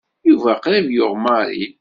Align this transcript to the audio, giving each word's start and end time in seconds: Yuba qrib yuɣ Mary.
Yuba 0.29 0.51
qrib 0.63 0.87
yuɣ 0.95 1.13
Mary. 1.23 1.63